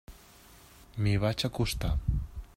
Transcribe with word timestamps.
M'hi 1.03 1.13
vaig 1.25 1.47
acostar. 1.51 1.95